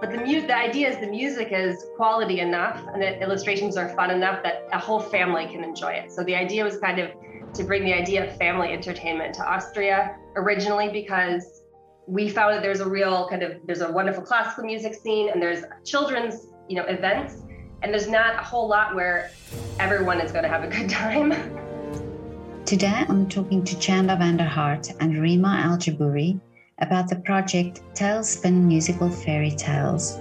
[0.00, 3.88] but the mu- the idea is the music is quality enough and the illustrations are
[3.90, 6.12] fun enough that a whole family can enjoy it.
[6.12, 7.10] So the idea was kind of
[7.54, 11.62] to bring the idea of family entertainment to Austria originally because
[12.06, 15.42] we found that there's a real kind of there's a wonderful classical music scene and
[15.42, 17.42] there's children's you know events
[17.82, 19.30] and there's not a whole lot where
[19.78, 21.32] everyone is going to have a good time.
[22.64, 26.40] Today I'm talking to Chanda VanderHart and Rima Al Juburi
[26.80, 30.18] about the project TaleSpin Musical Fairy Tales.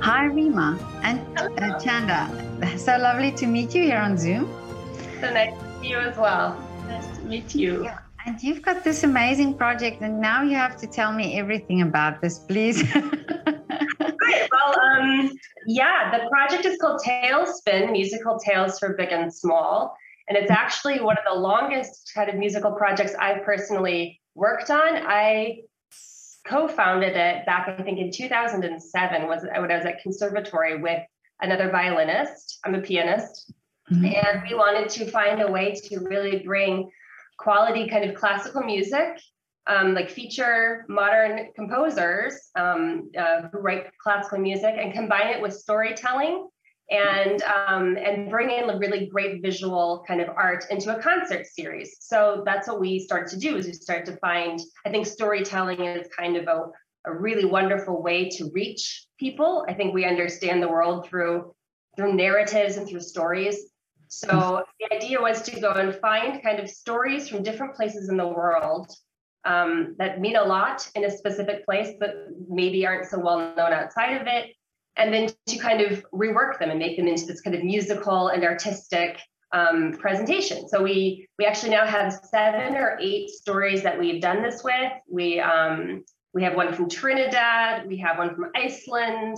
[0.00, 2.28] Hi, Rima and uh, Chanda.
[2.78, 4.50] So lovely to meet you here on Zoom.
[5.20, 6.58] So nice to meet you as well.
[6.88, 7.84] Nice to meet you.
[7.84, 7.98] Yeah.
[8.26, 12.22] And you've got this amazing project, and now you have to tell me everything about
[12.22, 12.82] this, please.
[12.92, 14.48] Great.
[14.50, 15.30] Well, um,
[15.66, 19.94] yeah, the project is called TaleSpin Musical Tales for Big and Small.
[20.28, 24.96] And it's actually one of the longest kind of musical projects I've personally worked on.
[25.06, 25.62] I
[26.46, 29.26] co-founded it back, I think, in 2007.
[29.26, 31.02] Was when I was at conservatory with
[31.40, 32.58] another violinist.
[32.64, 33.52] I'm a pianist,
[33.90, 34.04] mm-hmm.
[34.04, 36.90] and we wanted to find a way to really bring
[37.38, 39.20] quality kind of classical music,
[39.66, 45.54] um, like feature modern composers um, uh, who write classical music, and combine it with
[45.54, 46.48] storytelling
[46.90, 51.46] and um, and bring in a really great visual kind of art into a concert
[51.46, 51.96] series.
[52.00, 55.80] So that's what we started to do is we started to find, I think storytelling
[55.80, 56.66] is kind of a,
[57.06, 59.64] a really wonderful way to reach people.
[59.68, 61.54] I think we understand the world through
[61.96, 63.70] through narratives and through stories.
[64.08, 68.16] So the idea was to go and find kind of stories from different places in
[68.16, 68.92] the world
[69.44, 72.14] um, that mean a lot in a specific place, but
[72.48, 74.54] maybe aren't so well known outside of it
[74.96, 78.28] and then to kind of rework them and make them into this kind of musical
[78.28, 79.20] and artistic
[79.52, 80.68] um, presentation.
[80.68, 84.92] So we we actually now have seven or eight stories that we've done this with.
[85.08, 89.36] We um, we have one from Trinidad, we have one from Iceland,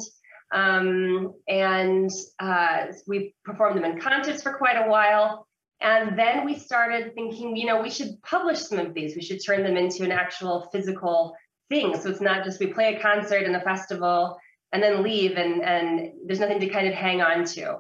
[0.53, 5.47] um, and uh, we performed them in concerts for quite a while.
[5.83, 9.15] And then we started thinking, you know, we should publish some of these.
[9.15, 11.35] We should turn them into an actual physical
[11.69, 11.95] thing.
[12.01, 14.39] So it's not just we play a concert in a festival
[14.73, 17.79] and then leave and and there's nothing to kind of hang on to.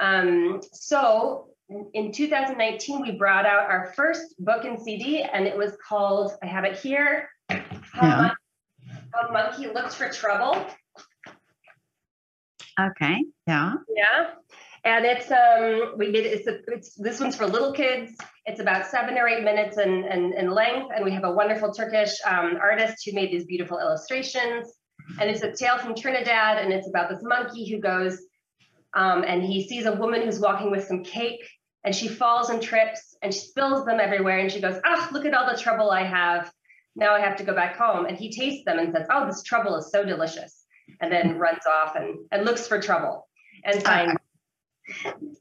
[0.00, 1.48] Um, so
[1.94, 6.46] in 2019 we brought out our first book and cd and it was called i
[6.46, 7.62] have it here how,
[8.02, 8.30] yeah.
[9.14, 10.66] how monkey looked for trouble.
[12.78, 13.74] Okay yeah.
[13.88, 14.30] Yeah
[14.84, 18.12] and it's um we did it's, a, it's this one's for little kids.
[18.46, 21.72] It's about seven or eight minutes in, in, in length and we have a wonderful
[21.72, 24.74] turkish um, artist who made these beautiful illustrations
[25.20, 28.18] and it's a tale from Trinidad, and it's about this monkey who goes
[28.94, 31.48] um, and he sees a woman who's walking with some cake,
[31.84, 35.12] and she falls and trips and she spills them everywhere, and she goes, "Ah, oh,
[35.12, 36.52] look at all the trouble I have.
[36.94, 39.42] Now I have to go back home." And he tastes them and says, "Oh, this
[39.42, 40.64] trouble is so delicious,"
[41.00, 43.28] and then runs off and and looks for trouble
[43.64, 44.14] and finds.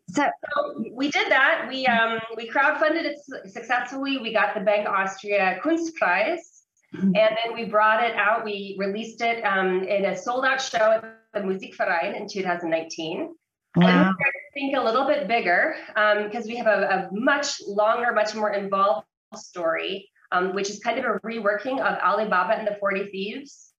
[0.09, 0.23] So,
[0.55, 1.67] so, we did that.
[1.69, 3.17] We um, we crowdfunded it
[3.51, 4.17] successfully.
[4.17, 6.52] We got the Bank Austria Kunstpreis.
[6.93, 8.45] And then we brought it out.
[8.45, 13.35] We released it um, in a sold out show at the Musikverein in 2019.
[13.75, 13.87] Wow.
[13.87, 17.59] And we to think a little bit bigger because um, we have a, a, much
[17.67, 22.67] longer, much more involved story, um, which is kind of a reworking of Alibaba and
[22.67, 23.71] the 40 Thieves.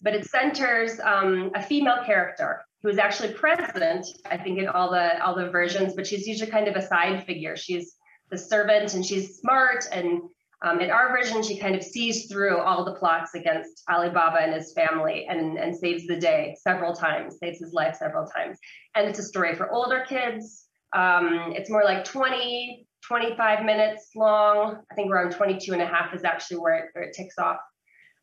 [0.00, 4.90] But it centers um, a female character who is actually present, I think, in all
[4.90, 7.56] the all the versions, but she's usually kind of a side figure.
[7.56, 7.96] She's
[8.30, 10.22] the servant and she's smart and
[10.62, 14.54] um, in our version, she kind of sees through all the plots against Alibaba and
[14.54, 18.58] his family and, and saves the day several times, saves his life several times.
[18.94, 20.66] And it's a story for older kids.
[20.92, 24.78] Um, it's more like 20, 25 minutes long.
[24.90, 27.58] I think around 22 and a half is actually where it, where it ticks off.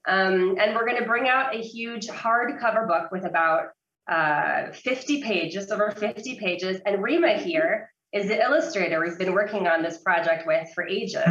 [0.08, 3.68] Um, and we're going to bring out a huge hardcover book with about
[4.10, 6.80] uh, 50 pages, over 50 pages.
[6.86, 11.22] And Rima here is the illustrator we've been working on this project with for ages.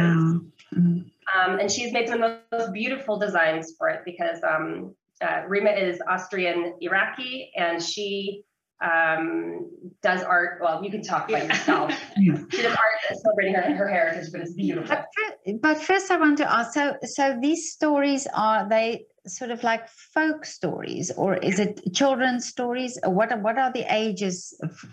[0.75, 0.99] Mm-hmm.
[1.39, 5.43] Um, and she's made some of the most beautiful designs for it because um, uh,
[5.47, 8.43] Rima is Austrian Iraqi and she
[8.81, 9.69] um,
[10.01, 10.59] does art.
[10.61, 11.93] Well, you can talk about yourself.
[12.15, 14.95] She does art celebrating her, her heritage, but it's beautiful.
[14.95, 19.63] But, but first, I want to ask so, so these stories are they sort of
[19.63, 22.97] like folk stories or is it children's stories?
[23.03, 24.85] What, what are the ages of?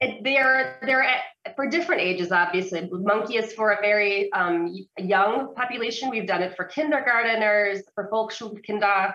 [0.00, 2.88] They're they're at, for different ages, obviously.
[2.92, 6.10] Monkey is for a very um, young population.
[6.10, 9.14] We've done it for kindergarteners, for Volksschulkinder.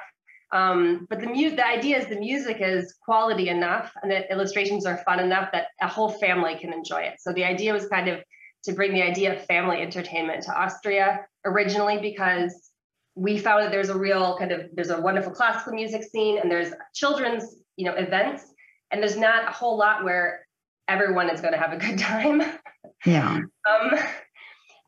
[0.51, 4.85] Um, but the mu- the idea is the music is quality enough and the illustrations
[4.85, 7.21] are fun enough that a whole family can enjoy it.
[7.21, 8.19] So the idea was kind of
[8.63, 12.71] to bring the idea of family entertainment to Austria originally because
[13.15, 16.49] we found that there's a real kind of there's a wonderful classical music scene and
[16.49, 18.43] there's children's you know events
[18.91, 20.47] and there's not a whole lot where
[20.87, 22.41] everyone is going to have a good time
[23.05, 23.39] yeah
[23.69, 23.99] um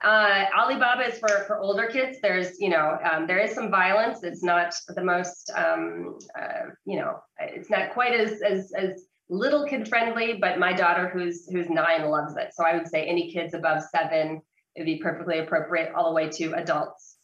[0.04, 2.18] uh, Alibaba is for, for older kids.
[2.22, 4.24] There's, you know, um, there is some violence.
[4.24, 9.66] It's not the most, um, uh, you know, it's not quite as, as, as little
[9.66, 12.54] kid friendly, but my daughter who's, who's nine loves it.
[12.54, 14.42] So I would say any kids above seven,
[14.76, 17.18] it'd be perfectly appropriate all the way to adults.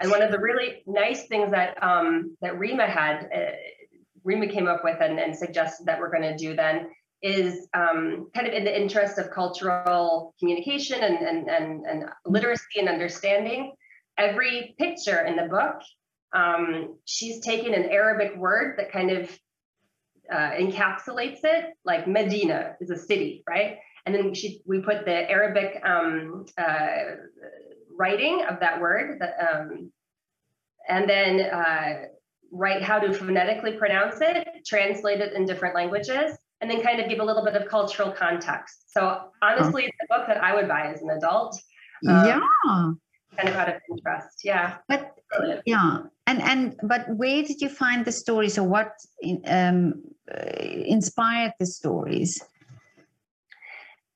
[0.00, 3.52] And one of the really nice things that, um, that Rima had, uh,
[4.24, 6.88] Rima came up with and, and suggested that we're going to do then
[7.24, 12.78] is um, kind of in the interest of cultural communication and, and, and, and literacy
[12.78, 13.72] and understanding.
[14.18, 15.80] Every picture in the book,
[16.34, 19.38] um, she's taken an Arabic word that kind of
[20.30, 23.78] uh, encapsulates it, like Medina is a city, right?
[24.04, 26.88] And then she, we put the Arabic um, uh,
[27.96, 29.90] writing of that word, that, um,
[30.86, 32.02] and then uh,
[32.52, 37.08] write how to phonetically pronounce it, translate it in different languages, and then kind of
[37.08, 38.92] give a little bit of cultural context.
[38.92, 41.60] So honestly, it's a book that I would buy as an adult.
[42.08, 42.40] Um, yeah.
[43.36, 44.40] Kind of out of interest.
[44.44, 44.76] Yeah.
[44.88, 45.12] But
[45.66, 45.98] yeah.
[46.26, 48.92] And and but where did you find the stories or what
[49.46, 50.02] um,
[50.32, 52.42] uh, inspired the stories?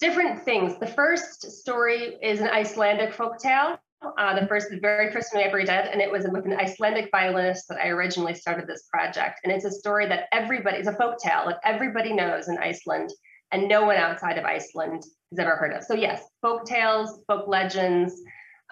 [0.00, 0.78] Different things.
[0.78, 5.42] The first story is an Icelandic folk tale uh, the first, the very first one
[5.42, 8.84] I ever did, and it was with an Icelandic violinist that I originally started this
[8.92, 9.40] project.
[9.42, 13.10] And it's a story that everybody, it's a folk tale that everybody knows in Iceland,
[13.50, 15.82] and no one outside of Iceland has ever heard of.
[15.82, 18.20] So yes, folk tales, folk legends.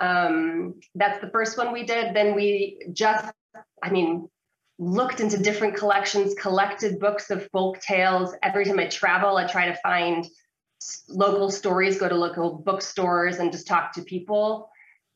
[0.00, 2.14] Um, that's the first one we did.
[2.14, 3.32] Then we just,
[3.82, 4.28] I mean,
[4.78, 8.34] looked into different collections, collected books of folk tales.
[8.42, 10.26] Every time I travel, I try to find
[11.08, 14.68] local stories, go to local bookstores, and just talk to people.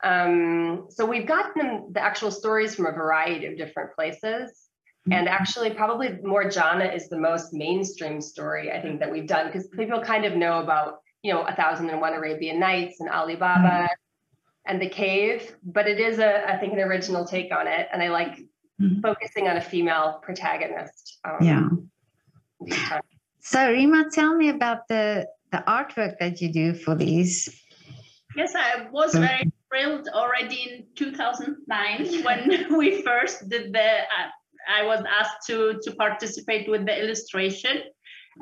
[0.02, 4.69] Um, so we've gotten the actual stories from a variety of different places.
[5.08, 5.12] Mm-hmm.
[5.12, 9.67] And actually, probably Morgiana is the most mainstream story I think that we've done because
[9.69, 13.61] people kind of know about, you know, A Thousand and One Arabian Nights and Alibaba
[13.62, 13.87] mm-hmm.
[14.67, 17.88] and The Cave, but it is a, I think, an original take on it.
[17.93, 18.37] And I like
[18.81, 19.00] mm-hmm.
[19.00, 21.19] focusing on a female protagonist.
[21.25, 21.88] Um,
[22.62, 23.00] yeah.
[23.41, 27.49] So, Rima, tell me about the the artwork that you do for these.
[28.37, 34.00] Yes, I was very thrilled already in 2009 when we first did the.
[34.00, 34.28] Uh,
[34.69, 37.82] I was asked to to participate with the illustration,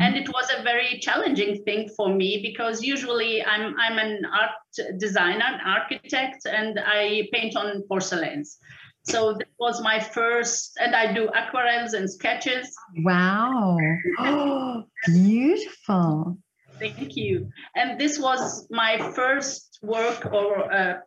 [0.00, 4.98] and it was a very challenging thing for me because usually I'm I'm an art
[4.98, 8.58] designer, an architect, and I paint on porcelains.
[9.04, 12.76] So that was my first, and I do aquarels and sketches.
[12.98, 13.78] Wow!
[14.18, 16.36] Oh, beautiful.
[16.78, 17.50] Thank you.
[17.74, 20.98] And this was my first work or uh,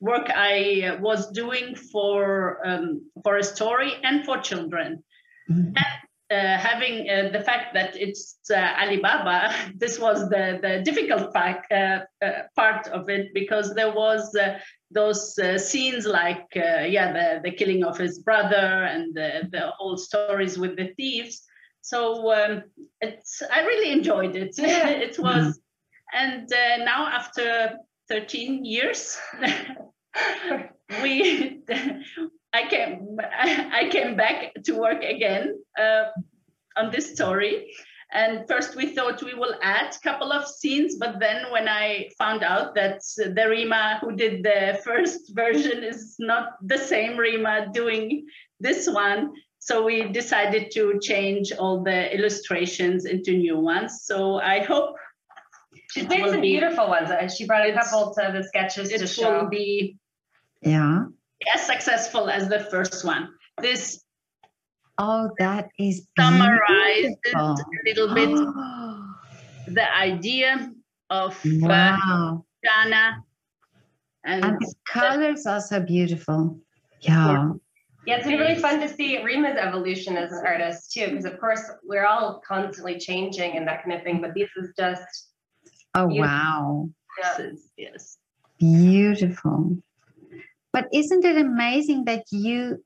[0.00, 5.02] work I was doing for um, for a story and for children.
[5.50, 5.68] Mm-hmm.
[5.76, 11.32] And, uh, having uh, the fact that it's uh, Alibaba, this was the, the difficult
[11.32, 14.58] fact, uh, uh, part of it because there was uh,
[14.90, 20.58] those scenes like, yeah, the, the killing of his brother and the, the whole stories
[20.58, 21.42] with the thieves.
[21.82, 22.64] So um,
[23.00, 24.54] it's I really enjoyed it.
[24.58, 26.24] it was, mm-hmm.
[26.24, 26.48] and
[26.84, 27.76] now after
[28.08, 29.18] 13 years
[31.02, 31.62] we
[32.52, 36.04] I came I came back to work again uh,
[36.76, 37.72] on this story.
[38.12, 42.08] And first we thought we will add a couple of scenes, but then when I
[42.16, 47.66] found out that the Rima who did the first version is not the same Rima
[47.72, 48.26] doing
[48.60, 54.02] this one, so we decided to change all the illustrations into new ones.
[54.04, 54.94] So I hope
[55.90, 57.10] She's made some be, beautiful ones.
[57.34, 59.36] She brought a couple to the sketches to show.
[59.36, 59.96] It will be
[60.62, 61.04] yeah
[61.54, 63.28] as successful as the first one.
[63.60, 64.02] This
[64.98, 68.30] oh, that is summarized a little bit
[69.74, 70.72] the idea
[71.10, 72.44] of uh, wow.
[72.44, 73.24] Uh, Ghana.
[74.24, 76.58] And, and the colors are so beautiful.
[77.00, 77.52] Yeah.
[78.06, 81.40] Yeah, it's been really fun to see Rima's evolution as an artist too, because of
[81.40, 84.20] course we're all constantly changing and that kind of thing.
[84.20, 85.28] But this is just
[85.96, 86.28] Oh, beautiful.
[86.28, 86.90] wow.
[87.22, 87.48] Yeah.
[87.76, 88.18] Yes.
[88.58, 89.78] Beautiful.
[90.72, 92.84] But isn't it amazing that you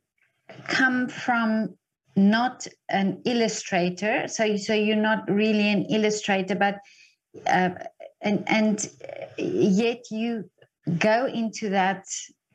[0.68, 1.74] come from
[2.16, 6.78] not an illustrator, so so you're not really an illustrator, but
[7.46, 7.70] uh,
[8.20, 8.88] and and
[9.38, 10.48] yet you
[10.98, 12.04] go into that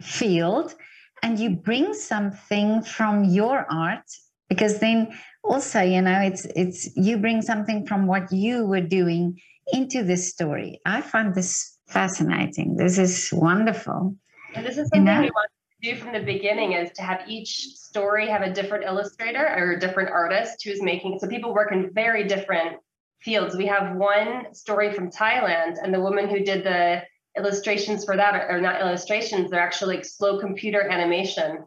[0.02, 0.76] field
[1.24, 4.06] and you bring something from your art
[4.50, 5.08] because then
[5.44, 9.40] also you know it's it's you bring something from what you were doing
[9.72, 10.80] into this story.
[10.86, 12.76] I find this fascinating.
[12.76, 14.16] This is wonderful.
[14.56, 15.22] And this is something you know?
[15.22, 18.86] we want to do from the beginning is to have each story have a different
[18.86, 21.20] illustrator or a different artist who's making.
[21.20, 22.78] So people work in very different
[23.22, 23.56] fields.
[23.56, 27.02] We have one story from Thailand, and the woman who did the
[27.38, 31.66] illustrations for that, are, not illustrations, they're actually like slow computer animation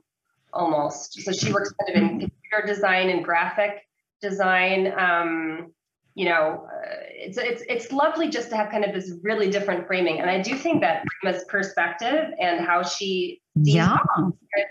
[0.52, 1.20] almost.
[1.20, 3.82] So she works kind of in computer design and graphic
[4.22, 4.92] design.
[4.98, 5.72] Um,
[6.18, 9.86] you know, uh, it's it's it's lovely just to have kind of this really different
[9.86, 13.98] framing, and I do think that Rima's perspective and how she yeah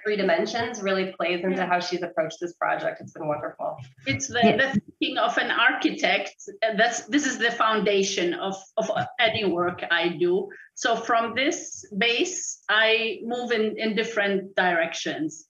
[0.04, 3.00] three dimensions really plays into how she's approached this project.
[3.00, 3.78] It's been wonderful.
[4.06, 4.58] It's the, yeah.
[4.58, 6.36] the thinking of an architect.
[6.76, 10.50] That's this is the foundation of of any work I do.
[10.76, 15.46] So from this base, I move in in different directions.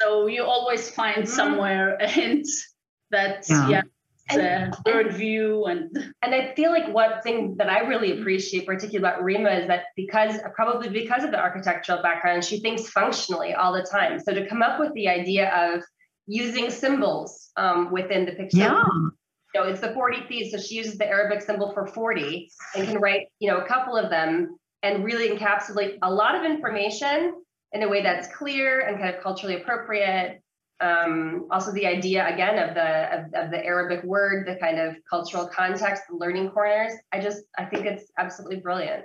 [0.00, 1.36] So you always find mm-hmm.
[1.40, 2.48] somewhere a hint
[3.10, 3.82] that yeah, yeah
[4.30, 5.90] and, bird view and
[6.22, 9.84] and I feel like one thing that I really appreciate, particularly about Rima, is that
[9.96, 14.20] because probably because of the architectural background, she thinks functionally all the time.
[14.20, 15.82] So to come up with the idea of
[16.28, 18.58] using symbols um, within the picture.
[18.58, 18.84] Yeah.
[19.54, 20.52] You know, it's the 40 thieves.
[20.52, 23.96] So she uses the Arabic symbol for 40 and can write, you know, a couple
[23.96, 27.34] of them and really encapsulate a lot of information
[27.72, 30.42] in a way that's clear and kind of culturally appropriate
[30.80, 34.96] um, also the idea again of the of, of, the Arabic word, the kind of
[35.08, 36.92] cultural context, the learning corners.
[37.12, 39.04] I just I think it's absolutely brilliant.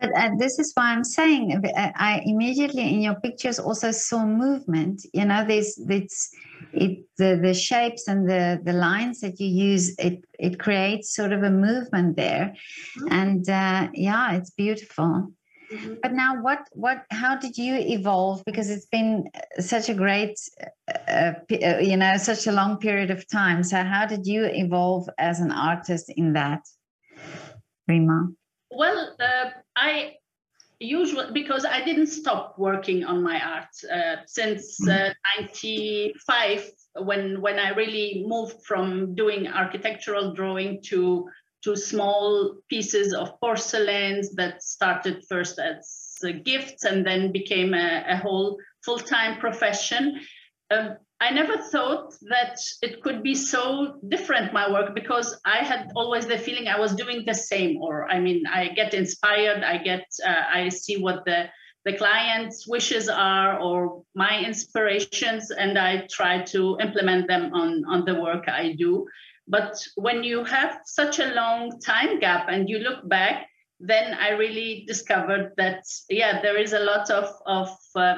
[0.00, 4.24] But uh, this is why I'm saying uh, I immediately in your pictures also saw
[4.24, 5.04] movement.
[5.12, 6.30] You know, there's it's
[6.72, 9.96] it the the shapes and the the lines that you use.
[9.98, 12.54] It it creates sort of a movement there,
[12.96, 13.12] mm-hmm.
[13.12, 15.32] and uh, yeah, it's beautiful.
[15.72, 15.94] Mm-hmm.
[16.02, 18.42] But now, what, what, how did you evolve?
[18.44, 20.38] Because it's been such a great,
[21.08, 23.62] uh, uh, you know, such a long period of time.
[23.62, 26.62] So, how did you evolve as an artist in that,
[27.86, 28.28] Rima?
[28.70, 30.14] Well, uh, I
[30.80, 37.58] usually because I didn't stop working on my art uh, since '95 uh, when when
[37.58, 41.28] I really moved from doing architectural drawing to
[41.64, 48.04] to small pieces of porcelains that started first as uh, gifts and then became a,
[48.08, 50.20] a whole full-time profession.
[50.70, 55.90] Um, I never thought that it could be so different, my work, because I had
[55.96, 57.82] always the feeling I was doing the same.
[57.82, 61.46] Or, I mean, I get inspired, I get, uh, I see what the,
[61.84, 68.04] the client's wishes are or my inspirations, and I try to implement them on, on
[68.04, 69.06] the work I do.
[69.48, 73.46] But when you have such a long time gap and you look back,
[73.80, 78.16] then I really discovered that, yeah, there is a lot of, of uh,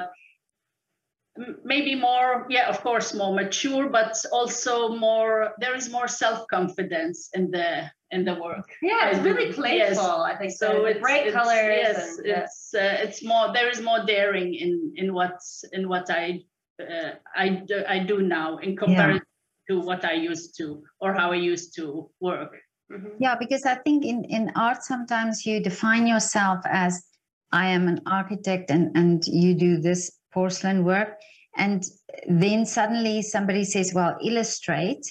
[1.63, 7.51] maybe more, yeah, of course, more mature, but also more, there is more self-confidence in
[7.51, 8.69] the in the work.
[8.81, 9.77] Yeah, it's really playful.
[9.77, 9.97] Yes.
[9.99, 10.83] I think so.
[10.83, 11.47] It's, bright it's, colors.
[11.47, 12.39] Yes, and, yeah.
[12.41, 13.53] it's uh, it's more.
[13.53, 16.41] There is more daring in in what's in what I
[16.81, 19.30] uh, I do, I do now in comparison
[19.69, 22.57] to what I used to or how I used to work.
[22.91, 23.09] Mm-hmm.
[23.19, 27.03] Yeah, because I think in, in art, sometimes you define yourself as
[27.51, 31.19] I am an architect and, and you do this porcelain work.
[31.55, 31.83] And
[32.27, 35.05] then suddenly somebody says, well, illustrate.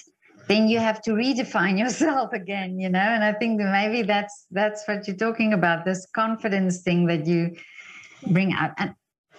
[0.47, 2.99] Then you have to redefine yourself again, you know.
[2.99, 7.55] And I think maybe that's that's what you're talking about, this confidence thing that you
[8.27, 8.71] bring out.
[8.77, 8.93] And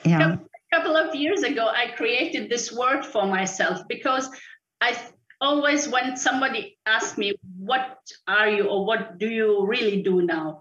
[0.05, 0.37] yeah.
[0.73, 4.31] A couple of years ago, I created this word for myself because
[4.83, 4.99] I
[5.41, 10.61] always, when somebody asks me, "What are you, or what do you really do now?"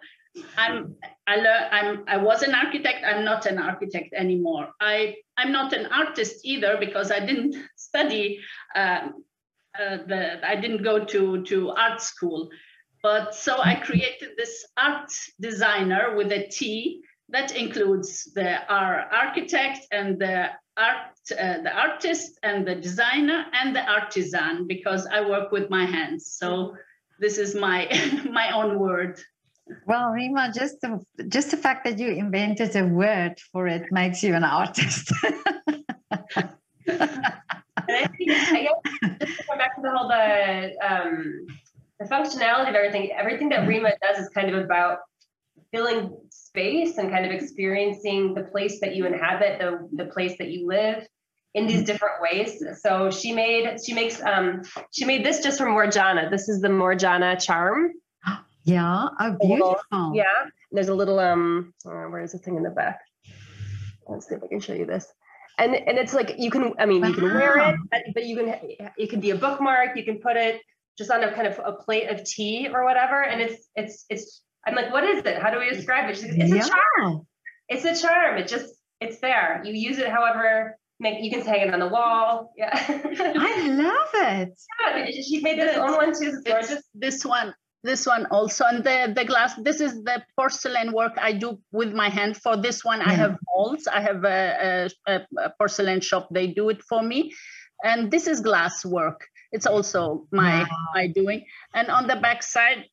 [0.58, 0.96] I'm
[1.28, 3.04] I learn, I'm I was an architect.
[3.06, 4.70] I'm not an architect anymore.
[4.80, 8.40] I I'm not an artist either because I didn't study.
[8.76, 9.24] Um,
[9.80, 12.50] uh, the I didn't go to to art school,
[13.02, 19.88] but so I created this art designer with a T that includes the our architect
[19.92, 25.52] and the art, uh, the artist and the designer and the artisan because I work
[25.52, 26.28] with my hands.
[26.28, 26.76] So
[27.20, 27.90] this is my
[28.30, 29.22] my own word.
[29.86, 34.24] Well, Rima, just the just the fact that you invented a word for it makes
[34.24, 35.12] you an artist.
[37.90, 41.46] I think, I guess, just to back to the whole the um,
[42.00, 43.12] the functionality of everything.
[43.12, 45.00] Everything that Rima does is kind of about
[45.72, 46.16] filling
[46.52, 50.68] space and kind of experiencing the place that you inhabit, the, the place that you
[50.68, 51.08] live
[51.54, 52.64] in these different ways.
[52.82, 56.30] So she made she makes um she made this just from Morgiana.
[56.30, 57.94] This is the Morgiana charm.
[58.64, 59.80] Yeah, oh beautiful.
[59.92, 60.24] Little, yeah.
[60.72, 63.00] There's a little um uh, where is the thing in the back?
[64.08, 65.12] Let's see if I can show you this.
[65.58, 67.08] And and it's like you can I mean wow.
[67.08, 67.76] you can wear it,
[68.14, 68.56] but you can
[69.00, 70.62] it can be a bookmark, you can put it
[70.96, 73.24] just on a kind of a plate of tea or whatever.
[73.24, 75.42] And it's it's it's I'm like, what is it?
[75.42, 76.18] How do we describe it?
[76.18, 76.66] She's like, it's yeah.
[76.66, 77.28] a charm.
[77.68, 78.38] It's a charm.
[78.38, 79.62] It just it's there.
[79.64, 82.54] You use it however make you can hang it on the wall.
[82.56, 82.70] Yeah.
[82.74, 84.54] I love it.
[84.96, 86.30] Yeah, she made this own one too.
[86.30, 86.84] It's gorgeous.
[86.94, 87.54] This one,
[87.84, 89.56] this one also, and the the glass.
[89.56, 92.38] This is the porcelain work I do with my hand.
[92.38, 93.88] For this one, I have molds.
[93.88, 96.28] I have a, a, a porcelain shop.
[96.32, 97.34] They do it for me,
[97.84, 99.22] and this is glass work.
[99.52, 100.68] It's also my Wow.
[100.96, 101.46] my doing.
[101.74, 102.91] And on the back side, it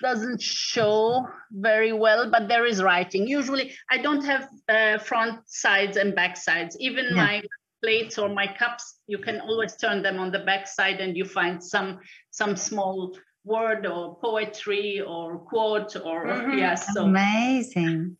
[0.00, 3.26] doesn't show very well, but there is writing.
[3.26, 6.76] Usually, I don't have uh, front sides and back sides.
[6.80, 7.24] Even Yeah.
[7.24, 7.42] my
[7.82, 11.24] plates or my cups, you can always turn them on the back side, and you
[11.24, 16.58] find some some small word or poetry or quote or Mhm.
[16.58, 16.92] yes.
[16.94, 18.16] So Amazing.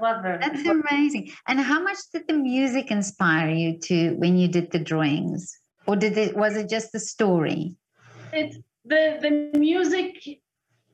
[0.00, 1.32] That's amazing.
[1.48, 5.58] And how much did the music inspire you to when you did the drawings?
[5.86, 7.76] Or did it was it just the story?
[8.32, 8.54] it
[8.84, 10.16] the the music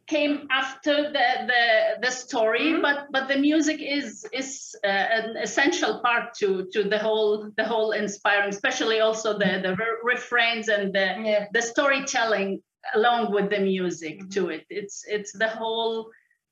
[0.08, 1.64] came after the the
[2.04, 2.82] the story Mhm.
[2.86, 4.48] but but the music is is
[4.84, 9.72] uh, an essential part to to the whole the whole inspiring especially also the the
[9.82, 11.44] re- refrains and the Yeah.
[11.56, 12.50] the storytelling
[12.94, 15.96] along with the music to it it's it's the whole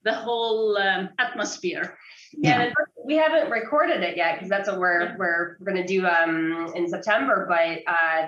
[0.08, 1.86] the whole um, atmosphere
[2.46, 2.72] Yeah, and
[3.08, 6.34] we haven't recorded it yet because that's what we're we're going to do um,
[6.78, 7.36] in September.
[7.48, 8.20] But uh,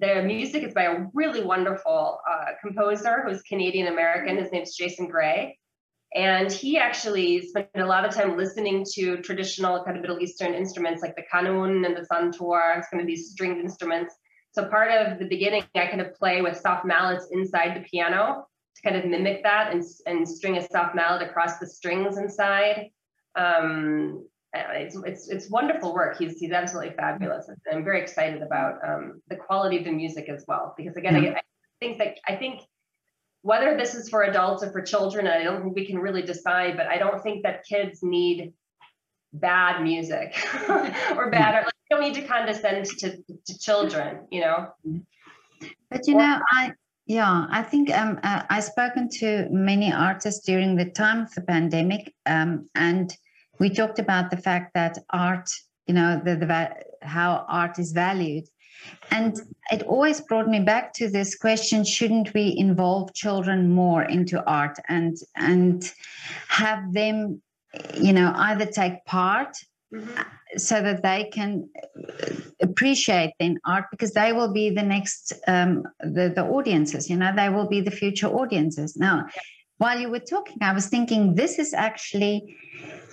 [0.00, 4.36] the music is by a really wonderful uh, composer who's Canadian American.
[4.36, 5.58] His name's Jason Gray,
[6.14, 10.54] and he actually spent a lot of time listening to traditional kind of Middle Eastern
[10.54, 12.78] instruments like the kanun and the santur.
[12.78, 14.14] It's kind of these stringed instruments.
[14.52, 18.46] So part of the beginning, I kind of play with soft mallets inside the piano
[18.76, 22.90] to kind of mimic that and, and string a soft mallet across the strings inside
[23.36, 26.18] um it's it's it's wonderful work.
[26.18, 27.48] He's he's absolutely fabulous.
[27.48, 30.74] And i'm very excited about um the quality of the music as well.
[30.76, 31.40] Because again I, I
[31.80, 32.62] think that i think
[33.42, 36.76] whether this is for adults or for children i don't think we can really decide
[36.76, 38.52] but i don't think that kids need
[39.32, 40.34] bad music
[41.16, 41.64] or bad art.
[41.66, 44.68] like you don't need to condescend to, to children you know?
[45.90, 46.72] But you Or- know, I
[47.06, 51.40] yeah, I think um uh, I've spoken to many artists during the time of the
[51.40, 53.10] pandemic, um, and
[53.58, 55.50] we talked about the fact that art,
[55.86, 58.44] you know, the, the how art is valued,
[59.10, 59.36] and
[59.70, 64.78] it always brought me back to this question: Shouldn't we involve children more into art
[64.88, 65.92] and and
[66.48, 67.42] have them,
[67.94, 69.56] you know, either take part
[70.56, 71.68] so that they can
[72.62, 77.32] appreciate then art because they will be the next um, the, the audiences you know
[77.34, 78.96] they will be the future audiences.
[78.96, 79.26] Now
[79.78, 82.56] while you were talking i was thinking this is actually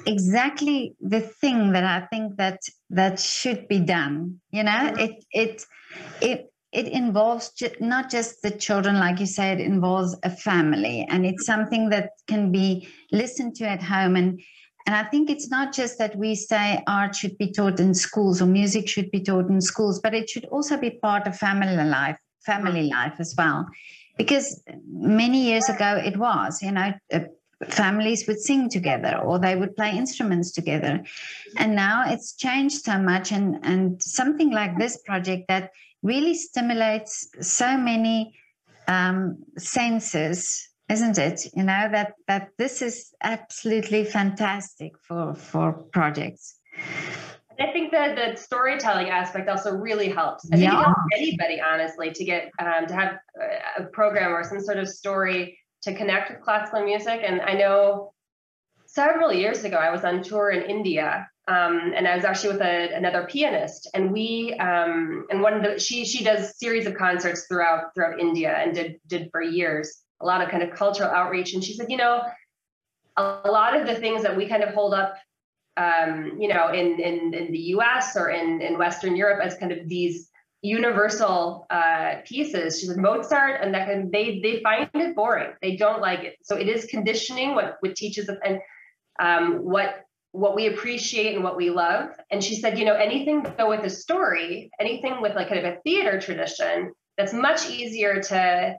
[0.05, 4.99] exactly the thing that i think that that should be done you know Mhm.
[4.99, 5.65] it it
[6.21, 11.25] it it involves not just the children like you say it involves a family and
[11.25, 14.41] it's something that can be listened to at home and
[14.87, 18.39] and I think it's not just that we say art should be taught in schools
[18.39, 21.75] or music should be taught in schools, but it should also be part of family
[21.75, 23.65] life, family life as well.
[24.15, 26.93] Because many years ago it was, you know,
[27.69, 31.03] families would sing together or they would play instruments together.
[31.57, 33.31] And now it's changed so much.
[33.31, 35.71] And, and something like this project that
[36.03, 38.35] really stimulates so many
[38.87, 46.59] um, senses isn't it you know that that this is absolutely fantastic for for projects
[47.59, 50.45] I think that the storytelling aspect also really helps.
[50.51, 50.83] I think it Yeah.
[50.83, 53.17] helps anybody, honestly, to get um, to have
[53.77, 57.21] a program or some sort of story to connect with classical music.
[57.23, 58.13] And I know
[58.85, 62.61] several years ago, I was on tour in India, um, and I was actually with
[62.61, 66.95] a, another pianist, and we um, and one of the she she does series of
[66.95, 71.09] concerts throughout throughout India and did did for years a lot of kind of cultural
[71.09, 71.53] outreach.
[71.53, 72.21] And she said, you know,
[73.17, 75.15] a, a lot of the things that we kind of hold up
[75.77, 79.71] um, you know, in, in, in the US or in, in Western Europe as kind
[79.71, 80.29] of these
[80.65, 82.79] universal uh, pieces.
[82.79, 85.53] She said Mozart and that and they they find it boring.
[85.61, 86.35] They don't like it.
[86.43, 88.59] So it is conditioning what what teaches us and
[89.19, 90.01] um, what
[90.31, 92.09] what we appreciate and what we love.
[92.29, 95.73] And she said, you know, anything though with a story, anything with like kind of
[95.73, 98.75] a theater tradition, that's much easier to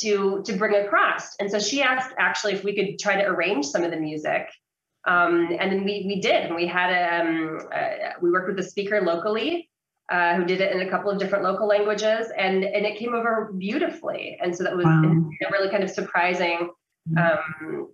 [0.00, 1.36] to to bring across.
[1.36, 4.48] And so she asked actually if we could try to arrange some of the music
[5.06, 8.58] um, and then we we did, and we had a um, uh, we worked with
[8.58, 9.69] a speaker locally
[10.10, 13.14] uh, who did it in a couple of different local languages, and and it came
[13.14, 14.38] over beautifully.
[14.42, 15.02] And so that was Wow.
[15.46, 16.70] a really kind of surprising
[17.16, 17.88] um,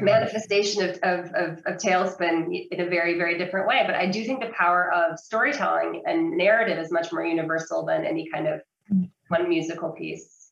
[0.00, 3.82] manifestation of, of of of Talespin in a very very different way.
[3.86, 8.04] But I do think the power of storytelling and narrative is much more universal than
[8.04, 8.60] any kind of
[9.28, 10.50] one musical piece.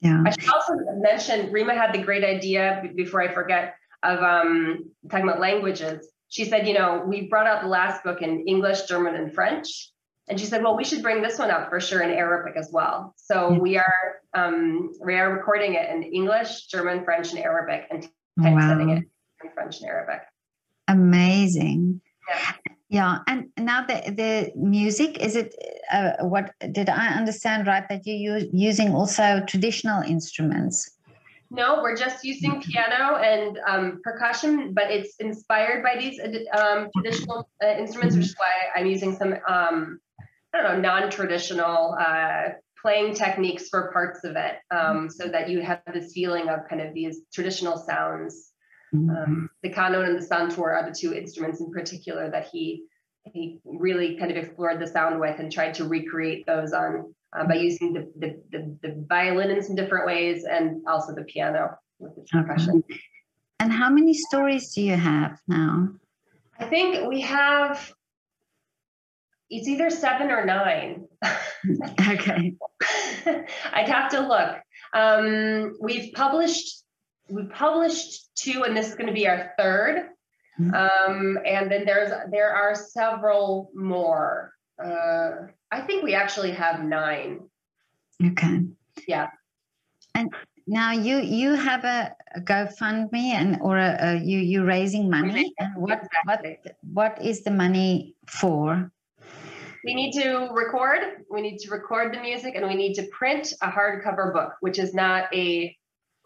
[0.00, 4.90] yeah I should also mention Rima had the great idea before I forget of um,
[5.10, 6.06] talking about languages.
[6.28, 9.90] she said, you know, we brought out the last book in English, German, and French.
[10.28, 12.70] And she said, well, we should bring this one up for sure in Arabic as
[12.72, 13.14] well.
[13.16, 13.58] So Yeah.
[13.58, 18.02] we are um, we are recording it in English, German, French, and Arabic, and
[18.42, 18.96] typesetting Wow.
[18.96, 19.04] it
[19.44, 20.20] in French and Arabic.
[20.88, 22.00] Amazing.
[22.28, 22.52] Yeah.
[22.90, 25.54] Yeah, and now the the music is it?
[25.92, 30.90] Uh, what did I understand right that you use using also traditional instruments?
[31.50, 36.18] No, we're just using piano and um, percussion, but it's inspired by these
[36.52, 39.98] um, traditional uh, instruments, which is why I'm using some, um,
[40.58, 42.42] I don't know, non-traditional uh,
[42.80, 46.82] playing techniques for parts of it, um, so that you have this feeling of kind
[46.82, 48.52] of these traditional sounds.
[48.94, 52.84] Um, the kanun and the santur are the two instruments in particular that he
[53.24, 57.46] he really kind of explored the sound with and tried to recreate those on uh,
[57.46, 61.76] by using the, the, the, the violin in some different ways and also the piano
[61.98, 62.82] with its percussion.
[62.90, 63.00] Okay.
[63.60, 65.90] And how many stories do you have now?
[66.58, 67.92] I think we have,
[69.50, 71.06] it's either seven or nine.
[72.08, 72.54] Okay.
[73.72, 74.58] I'd have to look.
[74.92, 76.84] Um, we've published,
[77.28, 80.08] we published two, and this is going to be our third.
[80.60, 80.74] Mhm.
[80.74, 84.52] Um, and then there's there are several more.
[84.82, 87.40] Uh, I think we actually have nine.
[88.24, 88.62] Okay.
[89.06, 89.28] Yeah.
[90.14, 90.32] And
[90.66, 95.54] now you you have a, a GoFundMe and or a, a you you raising money
[95.58, 96.44] and what what
[96.92, 98.90] what is the money for?
[99.84, 103.52] We need to record, we need to record the music, and we need to print
[103.62, 105.76] a hardcover book, which is not a,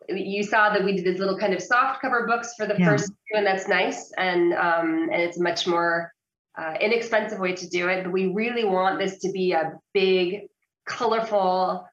[0.09, 2.87] you saw that we did these little kind of soft cover books for the Yeah.
[2.87, 4.13] first two, and that's nice.
[4.17, 6.13] And, um, and it's a much more
[6.59, 8.05] uh, inexpensive way to do it.
[8.05, 10.49] But we really want this to be a big,
[10.87, 11.87] colorful,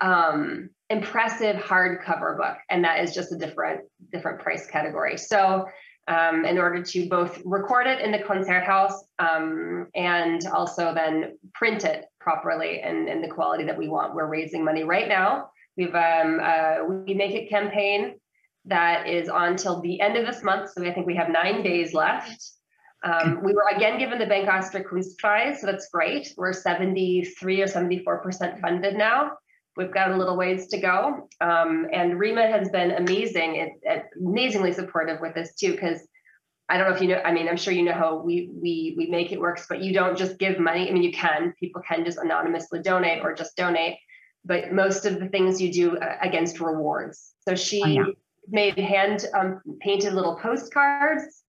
[0.00, 2.56] um, impressive hardcover book.
[2.70, 5.16] And that is just a different, different price category.
[5.16, 5.66] So
[6.08, 11.84] um, in order to both record it in the Konzerthaus um, and also then print
[11.84, 14.14] it properly and in the quality that we want.
[14.14, 15.50] We're raising money right now.
[15.76, 18.14] We've um, uh, wemakeit campaign
[18.66, 20.70] that is on till the end of this month.
[20.72, 22.52] So I think we have nine days left.
[23.02, 26.32] Um, we were again given the Bank Austria Kunstpreis, so that's great.
[26.38, 29.32] We're 73 or 74% funded now.
[29.76, 31.28] We've got a little ways to go.
[31.40, 36.06] Um, and Rima has been amazing, it, it- amazingly supportive with this too, because
[36.68, 38.96] I don't know if you know, I mean, I'm sure you know how we we
[38.98, 40.88] wemakeit works, but you don't just give money.
[40.88, 43.98] I mean, you can, people can just anonymously donate or just donate,
[44.44, 47.32] but most of the things you do uh, against rewards.
[47.46, 48.04] So she Oh, yeah.
[48.48, 51.42] made hand um, painted little postcards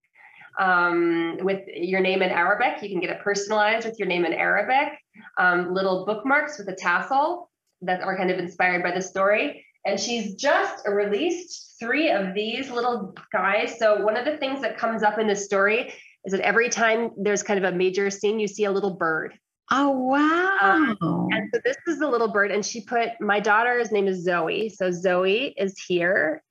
[0.59, 2.81] um, with your name in Arabic.
[2.81, 4.97] You can get it personalized with your name in Arabic.
[5.37, 7.49] Um, little bookmarks with a tassel
[7.85, 9.65] that are kind of inspired by the story.
[9.85, 13.77] And she's just released three of these little guys.
[13.77, 15.93] So one of the things that comes up in the story
[16.25, 19.37] is that every time there's kind of a major scene, you see a little bird.
[19.71, 20.95] Oh wow!
[21.01, 24.23] Um, and so this is the little bird, and she put my daughter's name is
[24.23, 24.69] Zoe.
[24.69, 26.43] So Zoe is here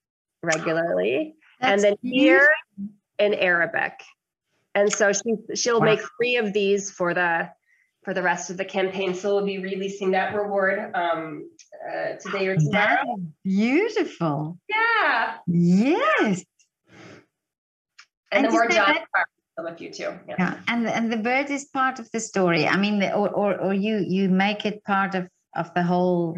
[0.43, 2.49] regularly, and That's then here
[3.21, 3.93] in Arabic.
[4.75, 5.87] And so she she'll Wow.
[5.87, 7.51] make three of these for the
[8.05, 9.15] for the rest of the campaign.
[9.15, 11.49] So we'll be releasing that reward um,
[11.89, 13.17] uh, today or tomorrow.
[13.43, 14.59] beautiful.
[14.69, 16.45] Yeah, Yes.
[18.33, 18.97] and, And the more John
[19.57, 20.13] some of you too.
[20.29, 20.35] Yeah.
[20.39, 22.67] Yeah, and and the bird is part of the story.
[22.67, 26.37] I mean, the- or or, or you you make it part of of the whole.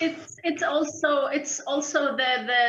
[0.00, 2.60] it's it's also it's also the the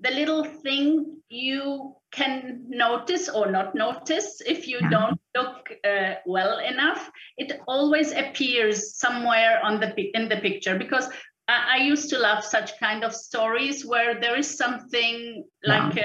[0.00, 4.90] the little thing you can notice or not notice if you Yeah.
[4.90, 11.08] don't look uh, well enough it always appears somewhere on the in the picture because
[11.48, 16.02] I, I used to love such kind of stories where there is something like uh,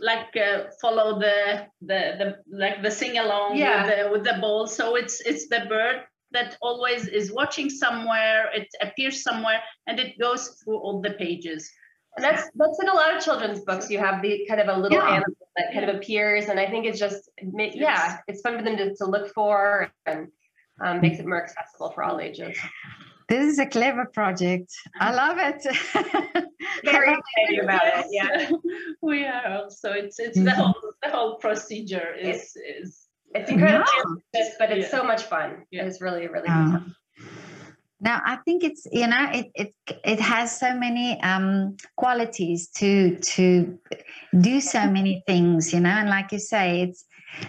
[0.00, 3.84] like uh, follow the the the like the sing along Yeah.
[3.84, 8.50] with the with the ball so it's it's the bird that always is watching somewhere
[8.54, 11.70] it appears somewhere and it goes through all the pages
[12.16, 13.90] And that's that's in a lot of children's books.
[13.90, 15.08] You have the kind of a little Yeah.
[15.16, 18.62] animal that kind of appears, and I think it's just ma- yeah, it's fun for
[18.64, 20.28] them to, to look for and
[20.80, 22.56] um, makes it more accessible for all ages.
[23.28, 24.70] This is a clever project.
[25.00, 25.62] I love it.
[26.84, 28.06] Very excited about it.
[28.10, 28.50] Yeah.
[29.02, 30.54] we are also it's it's the Mhm.
[30.56, 33.90] whole the whole procedure is is It's incredibly
[34.34, 34.44] Yeah.
[34.60, 34.98] but it's Yeah.
[34.98, 35.64] so much fun.
[35.70, 35.84] Yeah.
[35.86, 36.72] It's really, really Yeah.
[36.72, 36.94] fun.
[38.00, 43.16] Now I think it's you know it it it has so many um, qualities to
[43.18, 43.78] to
[44.40, 47.04] do so many things you know and like you say it's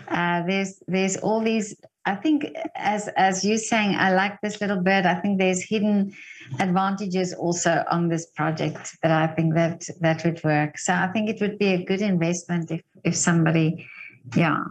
[0.07, 4.81] uh, there's there's all these I think as as you saying I like this little
[4.81, 5.05] bird.
[5.07, 6.13] I think there's hidden
[6.59, 10.77] advantages also on this project that I think that that would work.
[10.77, 13.87] So I think it would be a good investment if if somebody
[14.35, 14.63] yeah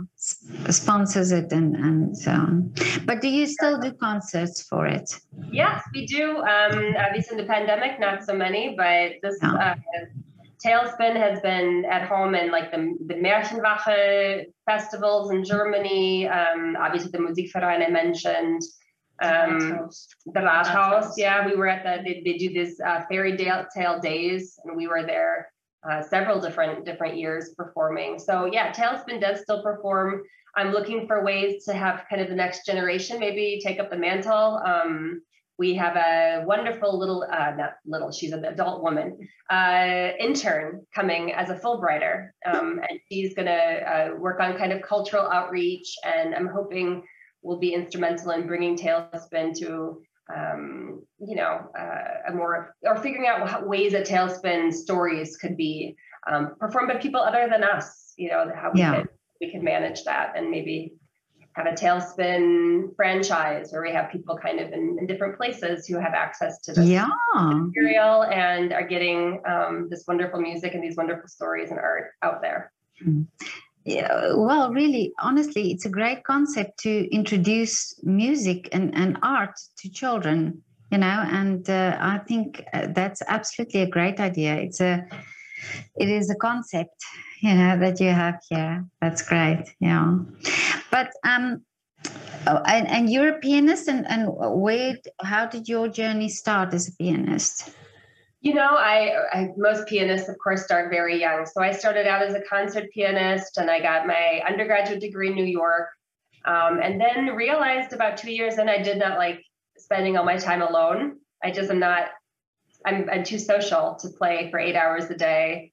[0.71, 2.73] sponsors it and and so on.
[3.05, 5.09] But do you still do concerts for it?
[5.53, 6.39] Yes, we do.
[6.39, 9.55] Um, obviously, in the pandemic, not so many, but this Yeah.
[9.55, 9.75] uh,
[10.65, 16.27] Talespin has been at home in like the the Märchenwache festivals in Germany.
[16.27, 18.63] Um, obviously, the Musikverein I mentioned.
[19.23, 19.89] Um,
[20.27, 21.13] the Rathaus, Rathaus.
[21.17, 24.77] yeah, we were at the they, they do this uh, fairy tale tale days, and
[24.77, 25.49] we were there
[25.89, 28.19] uh, several different different years performing.
[28.19, 30.23] So yeah, Talespin does still perform.
[30.57, 33.97] I'm looking for ways to have kind of the next generation maybe take up the
[33.97, 34.61] mantle.
[34.65, 35.23] Um,
[35.57, 39.17] we have a wonderful little, uh, not little, she's an adult woman,
[39.51, 42.31] uh, intern coming as a Fulbrighter.
[42.45, 45.95] Um, and she's going to uh, work on kind of cultural outreach.
[46.05, 47.05] And I'm hoping
[47.43, 50.03] will be instrumental in bringing Talespin to,
[50.35, 55.57] um, you know, uh, a more, or figuring out how, ways that Talespin stories could
[55.57, 59.03] be um, performed by people other than us, you know, how we, Yeah.
[59.03, 59.09] could,
[59.41, 60.95] we could manage that and maybe
[61.53, 65.99] have a Talespin franchise where we have people kind of in, in different places who
[65.99, 67.07] have access to this Yeah.
[67.35, 72.41] material and are getting um, this wonderful music and these wonderful stories and art out
[72.41, 72.73] there.
[73.85, 79.91] Yeah, well, really, honestly, it's a great concept to introduce music and, and art to
[79.91, 84.57] children, you know, and uh, I think uh, that's absolutely a great idea.
[84.57, 85.07] It's a,
[85.97, 86.97] it is a concept,
[87.43, 88.87] you know, that you have here.
[89.03, 90.17] That's great, yeah.
[90.91, 91.63] But um,
[92.47, 96.89] oh, and, and you're a pianist, and and where, how did your journey start as
[96.89, 97.69] a pianist?
[98.45, 101.47] You know, I, I most pianists, of course, start very young.
[101.47, 105.35] So I started out as a concert pianist, and I got my undergraduate degree in
[105.35, 105.89] New York,
[106.45, 109.43] um, and then realized about two years in I did not like
[109.79, 111.21] spending all my time alone.
[111.43, 112.09] I just am not.
[112.85, 115.73] I'm, I'm too social to play for eight hours a day,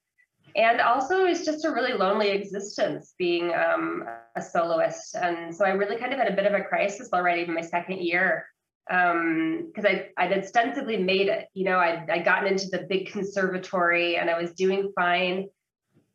[0.55, 4.05] and also it's just a really lonely existence being um,
[4.37, 5.15] a soloist.
[5.15, 7.59] And so I really kind of had a bit of a crisis already in my
[7.59, 8.45] second year
[8.87, 11.47] because I I'd ostensibly made it.
[11.53, 15.49] You know, I'd I'd gotten into the big conservatory and I was doing fine.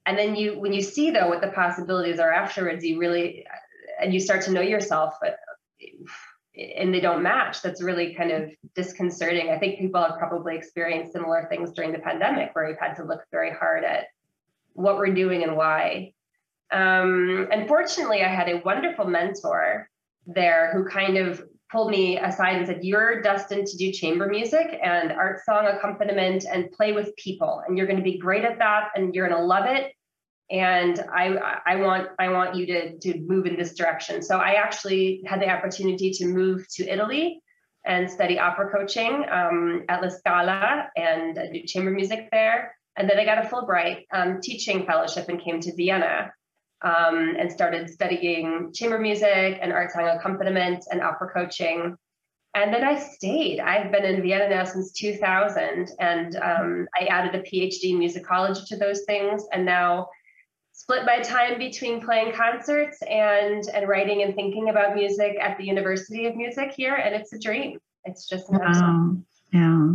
[0.05, 3.47] And then you when you see though what the possibilities are afterwards, you really
[4.01, 5.39] and you start to know yourself, but
[6.57, 7.61] and they don't match.
[7.63, 9.51] That's really kind of disconcerting.
[9.51, 13.05] I think people have probably experienced similar things during the pandemic where we've had to
[13.05, 14.07] look very hard at
[14.73, 16.13] what we're doing and why.
[16.73, 19.89] Um, unfortunately, I had a wonderful mentor
[20.27, 24.79] there who kind of pulled me aside and said, You're destined to do chamber music
[24.83, 27.63] and art song accompaniment and play with people.
[27.67, 29.93] And you're going to be great at that and you're going to love it.
[30.51, 34.23] And I, I want I want you to, to move in this direction.
[34.23, 37.43] So I actually had the opportunity to move to Italy
[37.85, 42.77] and study opera coaching um, at La Scala and do chamber music there.
[42.97, 46.33] And then I got a Fulbright um, teaching fellowship and came to Vienna
[46.83, 51.97] um, and started studying chamber music and art song accompaniment and opera coaching.
[52.55, 53.61] And then I stayed.
[53.61, 58.67] I've been in Vienna now since 2000, and um, I added a PhD in musicology
[58.69, 60.09] to those things, and now
[60.73, 65.65] split my time between playing concerts and and writing and thinking about music at the
[65.65, 67.79] University of Music here, and it's a dream.
[68.05, 69.17] It's just an Wow.
[69.53, 69.89] Yeah.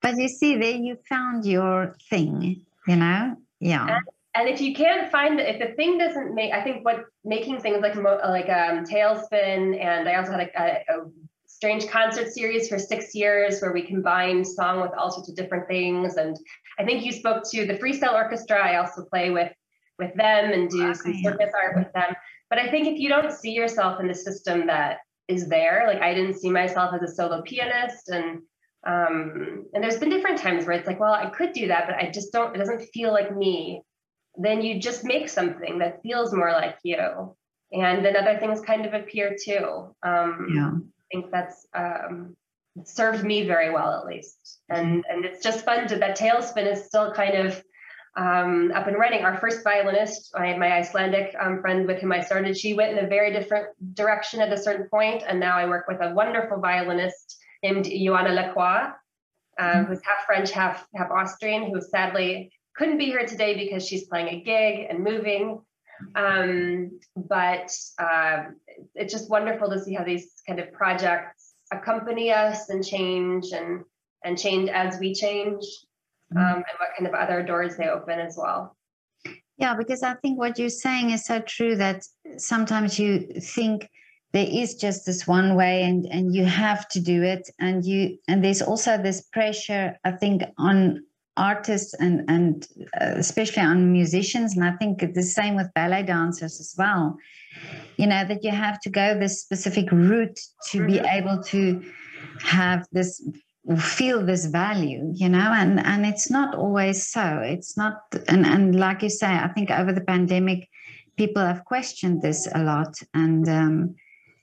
[0.00, 3.36] But you see, there you found your thing, you know?
[3.60, 3.96] Yeah.
[3.96, 4.06] and
[4.46, 7.96] if you can't find if the thing doesn't make i think what making things like
[7.96, 11.06] mo- like um Talespin and i also had a, a, a
[11.58, 15.66] strange concert series for six years where we combined song with all sorts of different
[15.66, 16.16] things.
[16.16, 16.36] And
[16.78, 18.58] i think you spoke to the freestyle orchestra.
[18.64, 19.52] I also play with
[19.98, 22.14] with them and do some circus art with them.
[22.48, 26.00] But i think if you don't see yourself in the system that is there like
[26.00, 28.08] i didn't see myself as a solo pianist.
[28.08, 28.42] And
[28.86, 31.96] um and there's been different times where it's like well i could do that but
[31.96, 33.82] i just don't it doesn't feel like me
[34.38, 37.36] then you just make something that feels more like you.
[37.72, 39.94] And then other things kind of appear too.
[40.02, 40.70] Um, Yeah.
[40.70, 42.36] I think that's um,
[42.84, 44.60] served me very well, at least.
[44.68, 47.62] And and it's just fun to that Talespin is still kind of
[48.16, 49.24] um, up and running.
[49.24, 52.58] Our first violinist, I had my Icelandic um, friend with whom I started.
[52.58, 55.86] She went in a very different direction at a certain point, and now I work
[55.88, 58.88] with a wonderful violinist named Joanna Lacroix,
[59.58, 64.04] uh, who's half French, half half Austrian, who sadly couldn't be here today because she's
[64.06, 65.60] playing a gig and moving.
[66.14, 68.44] Um, but uh,
[68.94, 73.84] it's just wonderful to see how these kind of projects accompany us and change and
[74.24, 75.64] and change as we change,
[76.36, 78.76] um, and what kind of other doors they open as well.
[79.58, 82.04] Yeah, because I think what you're saying is so true that
[82.36, 83.88] sometimes you think
[84.32, 88.18] there is just this one way and and you have to do it and you
[88.28, 91.02] and there's also this pressure I think on
[91.38, 92.66] artists and and
[93.00, 97.16] uh, especially on musicians, and I think the same with ballet dancers as well.
[97.96, 100.38] You know that you have to go this specific route
[100.70, 101.18] to be Mhm.
[101.18, 101.60] able to
[102.42, 103.10] have this
[103.76, 107.96] feel this value you know and and it's not always so it's not
[108.26, 110.60] and and like you say i think over the pandemic
[111.16, 113.94] people have questioned this a lot and um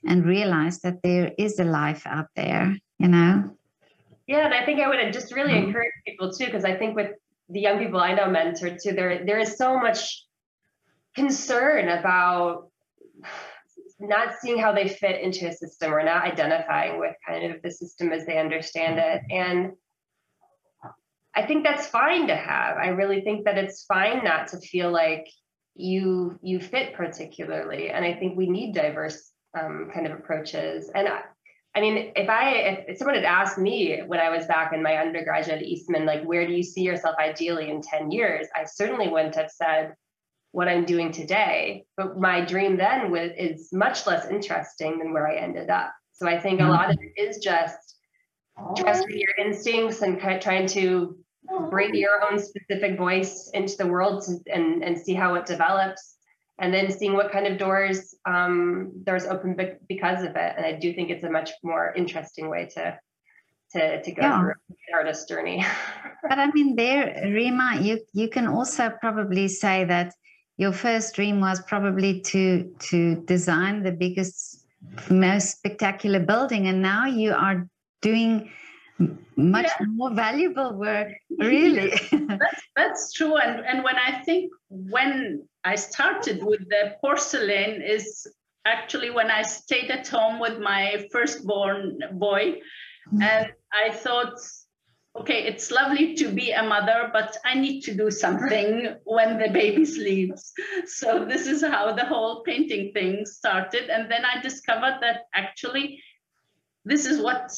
[0.06, 3.32] and realized that there is a life out there you know
[4.26, 5.68] Yeah, and I think I would just really Mhm.
[5.68, 7.12] encourage people too, because I think with
[7.48, 10.24] the young people I know mentor too, there there is so much
[11.14, 12.70] concern about
[13.98, 17.70] not seeing how they fit into a system or not identifying with kind of the
[17.70, 19.22] system as they understand it.
[19.30, 19.72] And
[21.34, 22.76] I think that's fine to have.
[22.76, 25.26] I really think that it's fine not to feel like
[25.74, 27.90] you you fit particularly.
[27.90, 30.90] And I think we need diverse um, kind of approaches.
[30.94, 31.08] And
[31.76, 32.50] I, mean, if I
[32.88, 36.24] if, someone had asked me when I was back in my undergraduate at Eastman, like
[36.24, 39.94] where do you see yourself ideally in 10 years, I certainly wouldn't have said
[40.52, 41.84] what I'm doing today.
[41.98, 45.92] But my dream then was is much less interesting than where I ended up.
[46.12, 46.72] So I think a mm-hmm.
[46.72, 47.96] lot of it is just
[48.78, 49.18] trusting oh.
[49.18, 51.18] your instincts and kind of trying to
[51.70, 56.15] bring your own specific voice into the world to, and and see how it develops
[56.58, 60.64] and then seeing what kind of doors um, doors open be- because of it and
[60.64, 62.98] i do think it's a much more interesting way to
[63.72, 64.40] to, to go Yeah.
[64.40, 65.64] through an artist journey
[66.28, 70.12] but i mean there rima you you can also probably say that
[70.56, 74.64] your first dream was probably to to design the biggest
[75.10, 77.68] most spectacular building and now you are
[78.02, 78.50] doing
[79.36, 81.92] much more valuable work really
[82.76, 83.36] That's true.
[83.36, 88.26] And, and when I think when I started with the porcelain is
[88.66, 92.60] actually when I stayed at home with my firstborn boy.
[93.08, 93.22] Mm-hmm.
[93.22, 94.34] And I thought,
[95.16, 99.48] okay, it's lovely to be a mother, but I need to do something when the
[99.50, 100.52] baby sleeps.
[100.86, 103.88] So this is how the whole painting thing started.
[103.88, 106.02] And then I discovered that actually
[106.84, 107.50] this is what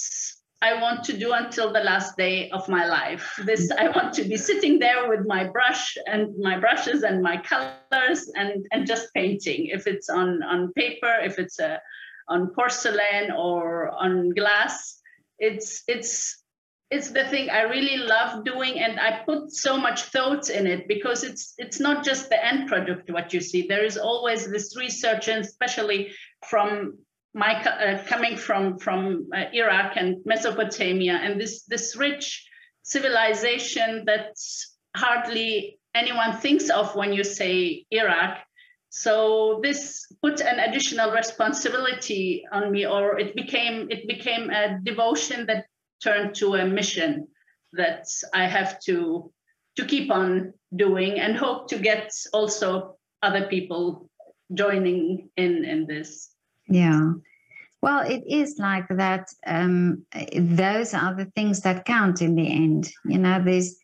[0.61, 3.41] I want to do until the last day of my life.
[3.45, 3.87] This mm-hmm.
[3.87, 8.31] I want to be sitting there with my brush and my brushes and my colors
[8.35, 9.67] and and just painting.
[9.67, 11.81] If it's on on paper, if it's a
[12.29, 15.01] on porcelain or on glass,
[15.39, 16.43] it's it's
[16.91, 20.89] it's the thing I really love doing, and I put so much thought in it
[20.89, 23.67] because it's it's not just the end product what you see.
[23.67, 26.13] There is always this research, and especially
[26.49, 26.99] from
[27.39, 32.45] my uh, coming from from uh, Iraq and Mesopotamia, and this this rich
[32.83, 34.35] civilization that
[34.97, 38.39] hardly anyone thinks of when you say Iraq.
[38.91, 45.47] So this put an additional responsibility on me, or it became it became a devotion
[45.47, 45.67] that
[46.03, 47.29] turned to a mission
[47.73, 49.33] that I have to
[49.77, 54.11] to keep on doing, and hope to get also other people
[54.53, 56.35] joining in in this.
[56.69, 57.13] Yeah.
[57.81, 59.29] Well, it is like that.
[59.47, 62.91] Um, those are the things that count in the end.
[63.05, 63.79] You know, these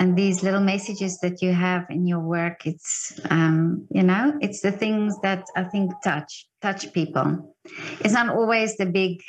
[0.00, 2.66] and these little messages that you have in your work.
[2.66, 7.54] It's um, you know, it's the things that I think touch touch people.
[8.00, 9.22] It's not always the big,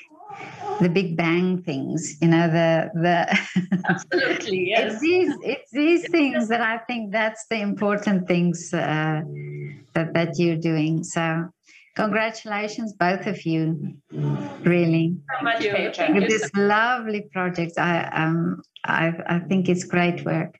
[0.79, 2.17] the big bang things.
[2.21, 3.37] You know, the the.
[3.89, 4.93] Absolutely, yes.
[4.93, 9.21] It's these it's these things that I think that's the important things uh,
[9.93, 11.03] that that you're doing.
[11.03, 11.49] So
[11.95, 13.95] congratulations, both of you,
[14.63, 15.91] really, so much Thank you.
[15.93, 17.77] Thank you this lovely project.
[17.77, 20.57] I um I I think it's great work.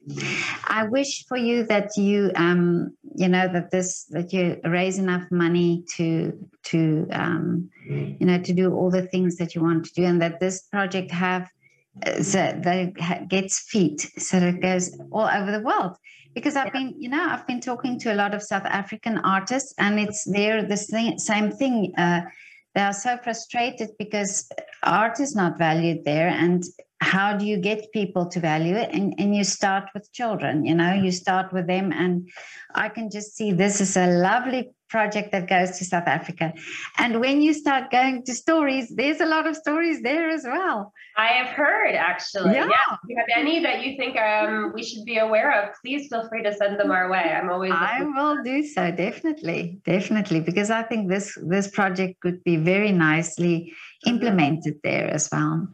[0.65, 5.25] I wish for you that you um you know that this that you raise enough
[5.31, 9.93] money to to um you know to do all the things that you want to
[9.93, 11.49] do, and that this project have
[12.05, 15.97] uh, so that it gets feet so that it goes all over the world
[16.33, 19.73] because i've been you know i've been talking to a lot of south african artists
[19.77, 22.21] and it's they're the same, same thing uh,
[22.75, 24.49] they are so frustrated because
[24.83, 26.63] art is not valued there and
[27.01, 28.91] how do you get people to value it?
[28.93, 32.29] And, and you start with children you know you start with them and
[32.75, 36.53] i can just see this is a lovely project that goes to south africa
[36.97, 40.93] and when you start going to stories there's a lot of stories there as well
[41.17, 42.53] I have heard actually.
[42.55, 42.67] Yeah.
[42.67, 46.27] If you have any that you think um, we should be aware of, please feel
[46.29, 47.19] free to send them our way.
[47.19, 52.43] I'm always I will do so definitely, definitely, because I think this this project could
[52.43, 53.73] be very nicely
[54.05, 55.67] implemented there as well.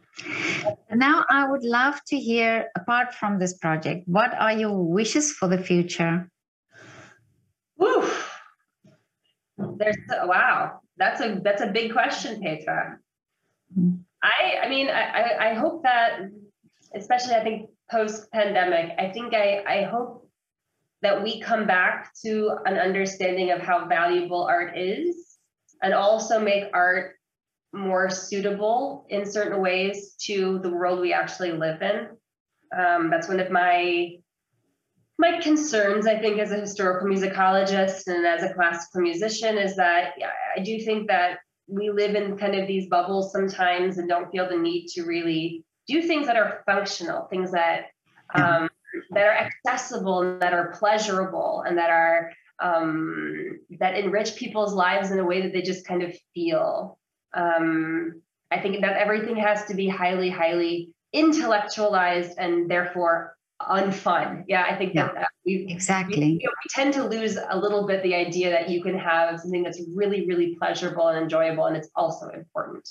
[0.92, 5.48] Now, I would love to hear, apart from this project, what are your wishes for
[5.48, 6.28] the future?
[9.58, 10.80] There's wow.
[10.96, 12.98] That's a that's a big question, Petra.
[14.22, 16.20] I I mean I, I I hope that
[16.94, 20.28] especially I think post pandemic, I think I, I hope
[21.02, 25.38] that we come back to an understanding of how valuable art is
[25.82, 27.14] and also make art
[27.72, 32.08] more suitable in certain ways to the world we actually live in.
[32.76, 34.16] Um, that's one of my
[35.18, 40.14] my concerns, I think, as a historical musicologist and as a classical musician, is that
[40.56, 44.48] I do think that we live in kind of these bubbles sometimes and don't feel
[44.48, 47.86] the need to really do things that are functional, things that
[48.34, 48.68] um,
[49.10, 55.10] that are accessible and that are pleasurable and that are um, that enrich people's lives
[55.10, 56.98] in a way that they just kind of feel.
[57.34, 64.44] Um, I think that everything has to be highly, highly intellectualized and therefore unfun.
[64.46, 67.58] Yeah, I think yeah, that we exactly we, you know, we, tend to lose a
[67.58, 71.66] little bit the idea that you can have something that's really, really pleasurable and enjoyable,
[71.66, 72.88] and it's also important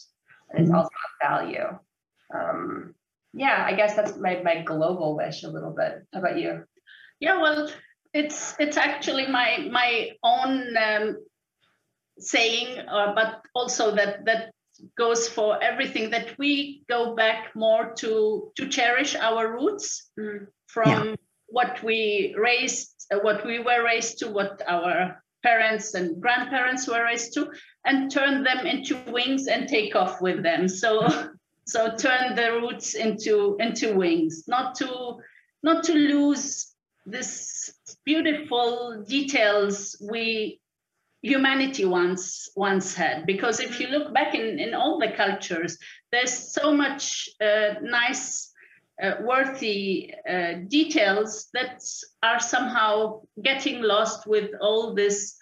[0.49, 0.77] and it's mm-hmm.
[0.77, 1.79] also of value.
[2.33, 2.95] Um,
[3.33, 6.05] yeah, I guess that's my my global wish a little bit.
[6.13, 6.63] How about you?
[7.19, 7.69] Yeah, well,
[8.13, 11.17] it's it's actually my my own um,
[12.17, 14.51] saying, uh, but also that that
[14.97, 20.47] goes for everything that we go back more to to cherish our roots mm.
[20.67, 21.15] from yeah.
[21.47, 27.03] what we raised, uh, what we were raised to, what our parents and grandparents were
[27.03, 27.51] raised to,
[27.85, 30.67] and turn them into wings and take off with them.
[30.67, 31.07] So
[31.67, 35.17] so turn the roots into into wings not to
[35.63, 36.73] not to lose
[37.05, 37.73] this
[38.05, 40.59] beautiful details we
[41.27, 45.77] humanity once once had because if you look back in in all the cultures
[46.11, 48.53] there's so much uh, nice
[49.01, 51.83] uh, worthy uh, details that
[52.23, 55.37] are somehow getting lost with all this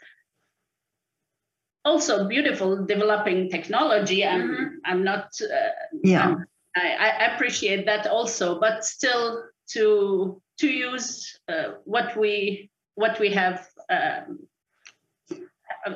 [1.86, 4.26] also beautiful developing technology.
[4.26, 4.66] I'm mm-hmm.
[4.84, 5.30] I'm not.
[5.42, 5.70] Uh,
[6.04, 6.28] yeah.
[6.28, 13.20] I'm, I, I appreciate that also, but still to to use uh, what we what
[13.20, 13.66] we have.
[13.90, 14.48] Um,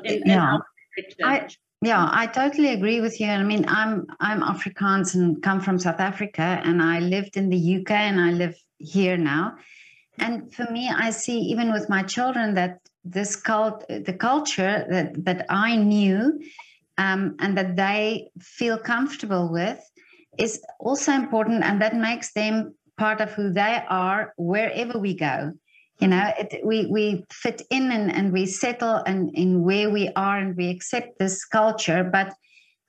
[0.04, 0.58] in, yeah.
[0.98, 1.48] In I,
[1.82, 3.28] yeah, I totally agree with you.
[3.28, 7.78] I mean, I'm I'm Afrikaans and come from South Africa, and I lived in the
[7.78, 9.56] UK, and I live here now.
[10.18, 15.24] And for me, I see even with my children that this cult, the culture that
[15.24, 16.42] that I knew,
[16.98, 19.80] um, and that they feel comfortable with,
[20.38, 25.54] is also important, and that makes them part of who they are wherever we go.
[26.00, 30.10] You know, it, we we fit in and, and we settle and in where we
[30.16, 32.34] are, and we accept this culture, but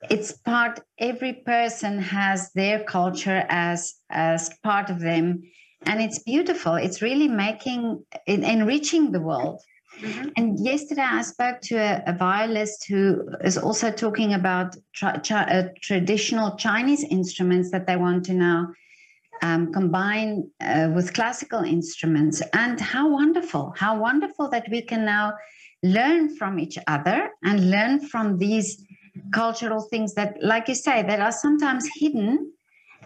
[0.09, 5.43] it's part every person has their culture as as part of them
[5.85, 9.61] and it's beautiful it's really making enriching the world
[9.99, 10.29] Mm-hmm.
[10.35, 15.47] And yesterday I spoke to a, a, violist who is also talking about tra- tra-
[15.49, 18.69] uh, traditional Chinese instruments that they want to now
[19.41, 22.41] um, combine uh, with classical instruments.
[22.53, 25.33] And how wonderful, how wonderful that we can now
[25.83, 28.83] learn from each other and learn from these
[29.33, 32.51] cultural things that, like you say, that are sometimes hidden.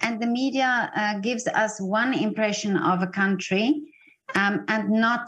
[0.02, 3.82] And the media uh, gives us one impression of a country
[4.36, 5.28] um, and not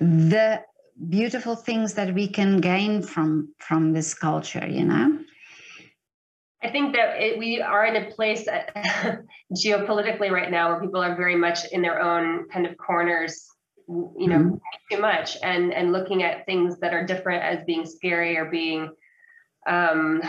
[0.00, 0.62] the
[1.08, 5.18] beautiful things that we can gain from from this culture you know
[6.62, 8.46] i think that it, we are in a place
[9.54, 13.46] geopolitically right now where people are very much in their own kind of corners
[13.88, 14.54] you know mm-hmm.
[14.90, 18.90] too much and and looking at things that are different as being scary or being
[19.68, 20.22] um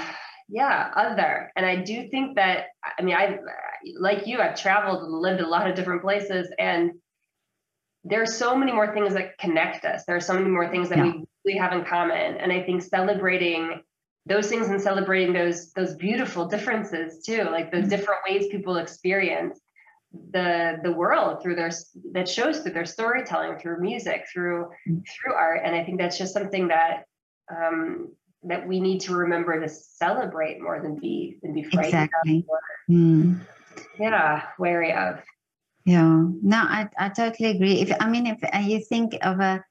[0.50, 2.68] yeah other and i do think that
[2.98, 3.38] i mean i
[4.00, 6.92] like you i've traveled and lived a lot of different places and
[8.04, 10.04] there are so many more things that connect us.
[10.06, 11.04] There are so many more things that yeah.
[11.04, 12.38] we really have in common.
[12.38, 13.82] And I think celebrating
[14.26, 17.90] those things and celebrating those those beautiful differences too, like those mm-hmm.
[17.90, 19.60] different ways people experience
[20.32, 21.72] the the world through their
[22.12, 25.00] that shows through their storytelling, through music, through mm-hmm.
[25.10, 25.62] through art.
[25.64, 27.06] And I think that's just something that
[27.50, 28.10] um,
[28.44, 32.46] that we need to remember to celebrate more than be than be frightened exactly.
[32.50, 32.94] of.
[32.94, 33.40] Mm.
[34.00, 35.22] Yeah, wary of.
[35.86, 37.82] Yeah, no, I, I totally agree.
[37.82, 39.64] If I mean, if uh, you think of a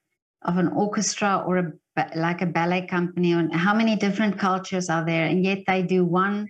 [0.43, 1.73] of an orchestra or a
[2.15, 6.05] like a ballet company, and how many different cultures are there, and yet they do
[6.05, 6.49] one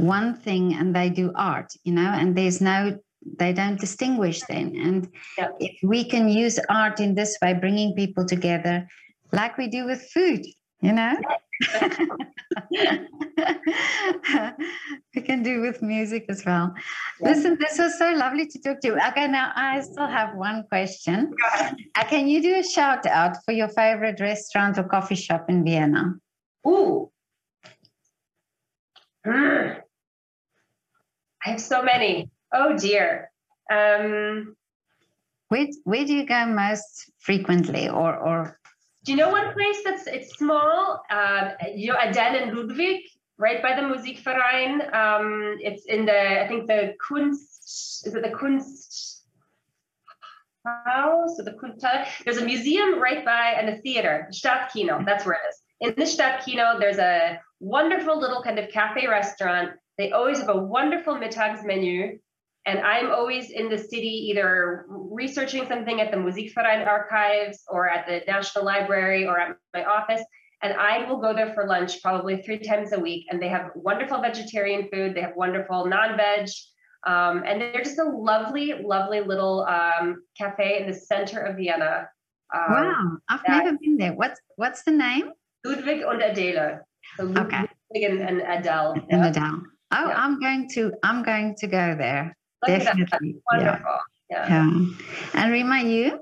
[0.00, 2.98] one thing and they do art, you know, and there's no
[3.38, 4.74] they don't distinguish then.
[4.76, 5.48] And yeah.
[5.60, 8.88] if we can use art in this way, bringing people together,
[9.32, 10.40] like we do with food,
[10.80, 11.14] you know.
[15.14, 16.74] we can do with music as well.
[17.20, 18.98] Listen, this was so lovely to talk to you.
[19.08, 21.34] Okay, now I still have one question.
[21.54, 25.64] Uh, can you do a shout out for your favorite restaurant or coffee shop in
[25.64, 26.14] Vienna?
[26.66, 27.10] Ooh.
[29.26, 29.82] I
[31.42, 32.30] have so many.
[32.52, 33.30] Oh dear.
[33.70, 34.56] Um,
[35.48, 38.58] Where where do you go most frequently, or or
[39.04, 41.02] do you know one place that's it's small?
[41.10, 43.00] Um, you know, Aden and Ludwig,
[43.38, 44.94] right by the Musikverein.
[44.94, 49.24] Um, it's in the I think the Kunst is it the Kunst
[50.64, 52.06] house or the Kunsthalle?
[52.24, 55.04] There's a museum right by and a theater, Stadtkino.
[55.04, 55.60] That's where it is.
[55.80, 59.72] In the Stadtkino, there's a wonderful little kind of cafe restaurant.
[59.96, 62.18] They always have a wonderful Mittagsmenu.
[62.66, 68.06] And I'm always in the city, either researching something at the Musikverein archives or at
[68.06, 70.22] the National Library or at my office.
[70.62, 73.26] And I will go there for lunch probably three times a week.
[73.30, 76.48] And they have wonderful vegetarian food, they have wonderful non veg.
[77.06, 82.08] Um, and they're just a lovely, lovely little um, cafe in the center of Vienna.
[82.54, 84.12] Um, wow, I've never been there.
[84.12, 85.30] What's what's the name?
[85.64, 86.80] Ludwig und Adele.
[87.16, 87.66] So Ludwig Okay.
[88.04, 88.94] and, and Adele.
[89.08, 89.30] In Yeah.
[89.30, 89.62] Dow.
[89.92, 90.14] Oh, Yeah.
[90.14, 92.36] I'm going to I'm going to go there.
[92.62, 92.96] Look at that.
[92.96, 93.40] Definitely.
[93.52, 93.58] Yeah.
[93.58, 93.98] Wonderful.
[94.30, 94.48] Yeah.
[94.48, 94.86] yeah.
[95.34, 96.20] And Rima, you?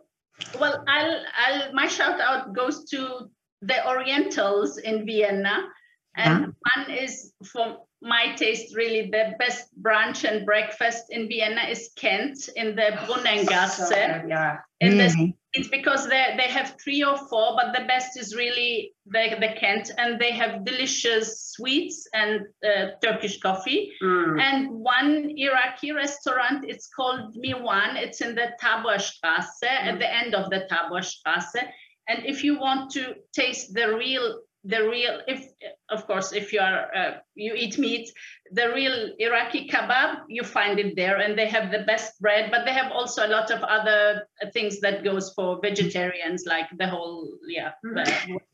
[0.59, 3.31] Well, I'll, I'll, my shout out goes to
[3.63, 5.69] the Orientals in Vienna.
[6.17, 11.91] And one is, for my taste, really the best brunch and breakfast in Vienna is
[11.97, 13.89] Kent in the oh, So Brunnengasse.
[13.89, 14.59] good, Yeah.
[14.81, 15.37] In the Really?
[15.55, 19.55] It's because they they have three or four, but the best is really the, the
[19.59, 23.93] Kent, and they have delicious sweets and uh, Turkish coffee.
[24.03, 24.41] Mm.
[24.41, 27.97] And one Iraqi restaurant, it's called Miwan.
[27.97, 31.63] It's in the Taborstrasse, at the end of the Taborstrasse.
[32.09, 35.41] And if you want to taste the real, the real, if
[35.89, 38.07] of course, if you are uh, you eat meat,
[38.53, 42.51] the real Iraqi kebab, you find it there, and they have the best bread.
[42.51, 46.69] But they have also a lot of other uh, things that goes for vegetarians, like
[46.79, 48.05] the whole yeah, the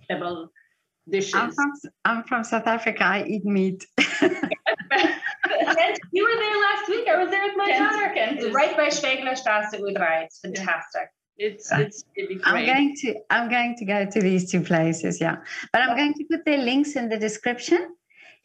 [0.08, 0.48] vegetable
[1.10, 1.34] dishes.
[1.34, 1.72] I'm from
[2.04, 3.04] I'm from South Africa.
[3.04, 3.84] I eat meat.
[6.12, 7.06] You were there last week.
[7.08, 8.14] I was there with my Kent- daughter.
[8.14, 10.24] Kent It's is- right by Schweglerstrasse, Udrei.
[10.24, 11.08] It's fantastic.
[11.36, 15.20] It's Uh, it's really I'm going to I'm going to go to these two places,
[15.20, 15.36] yeah.
[15.72, 17.96] But I'm going to put their links in the description,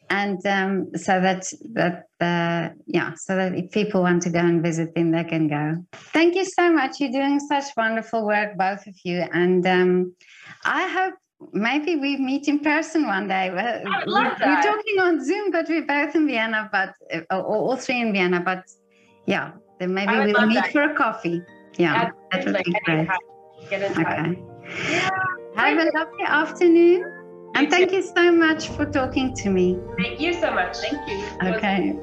[0.08, 4.60] and um, so that that uh, yeah, so that if people want to go and
[4.60, 5.84] visit, then they can go.
[5.92, 6.98] Thank you so much.
[6.98, 10.14] You're doing such wonderful work, both of you, and um,
[10.64, 11.14] I hope.
[11.54, 13.50] Maybe we meet in person one day.
[13.50, 16.92] Well, I would love we're, we're talking on Zoom, but we're both in Vienna, but
[17.30, 18.40] uh, all three in Vienna.
[18.40, 18.64] But
[19.24, 20.72] yeah, then maybe we'll meet that.
[20.72, 21.40] for a coffee.
[21.78, 22.52] Yeah, be
[22.84, 23.08] great.
[23.68, 24.06] Get in touch.
[24.06, 24.42] Okay.
[24.90, 25.10] Yeah.
[25.56, 27.04] Have a lovely afternoon.
[27.54, 29.78] And thank you so much for talking to me.
[29.98, 30.78] Thank you so much.
[30.78, 31.54] Thank you.
[31.54, 31.98] Okay.